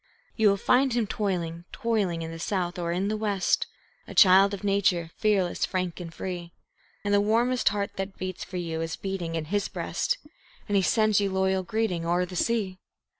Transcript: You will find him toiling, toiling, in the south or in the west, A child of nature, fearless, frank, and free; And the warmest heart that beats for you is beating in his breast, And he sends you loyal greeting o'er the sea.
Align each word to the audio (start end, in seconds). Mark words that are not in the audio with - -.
You 0.35 0.49
will 0.49 0.57
find 0.57 0.93
him 0.93 1.05
toiling, 1.05 1.65
toiling, 1.71 2.23
in 2.23 2.31
the 2.31 2.39
south 2.39 2.79
or 2.79 2.91
in 2.91 3.07
the 3.07 3.15
west, 3.15 3.67
A 4.07 4.15
child 4.15 4.51
of 4.51 4.63
nature, 4.63 5.11
fearless, 5.17 5.63
frank, 5.63 5.99
and 5.99 6.11
free; 6.11 6.53
And 7.03 7.13
the 7.13 7.21
warmest 7.21 7.69
heart 7.69 7.97
that 7.97 8.17
beats 8.17 8.43
for 8.43 8.57
you 8.57 8.81
is 8.81 8.95
beating 8.95 9.35
in 9.35 9.45
his 9.53 9.67
breast, 9.67 10.17
And 10.67 10.75
he 10.75 10.81
sends 10.81 11.21
you 11.21 11.29
loyal 11.29 11.61
greeting 11.61 12.03
o'er 12.03 12.25
the 12.25 12.35
sea. 12.35 12.79